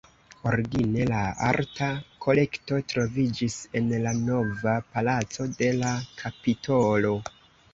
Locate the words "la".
1.09-1.19, 4.07-4.15, 5.83-5.93